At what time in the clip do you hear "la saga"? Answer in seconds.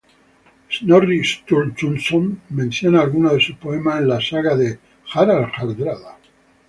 4.07-4.55